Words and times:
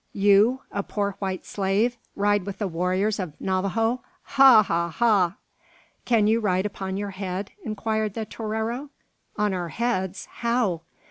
"You! 0.13 0.61
a 0.71 0.81
poor 0.81 1.15
white 1.19 1.45
slave, 1.45 1.95
ride 2.15 2.47
with 2.47 2.57
the 2.57 2.67
warriors 2.67 3.19
of 3.19 3.39
Navajo! 3.39 4.01
Ha! 4.23 4.63
ha! 4.63 4.89
ha!" 4.89 5.35
"Can 6.05 6.25
you 6.25 6.39
ride 6.39 6.65
upon 6.65 6.97
your 6.97 7.11
head?" 7.11 7.51
inquired 7.63 8.15
the 8.15 8.25
torero. 8.25 8.89
"On 9.37 9.53
our 9.53 9.69
heads? 9.69 10.25
How?" 10.25 10.81